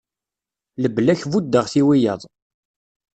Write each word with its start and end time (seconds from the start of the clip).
Lebla-k 0.83 1.21
buddeɣ-t 1.31 1.73
i 1.79 1.81
wiyyaḍ. 1.87 2.21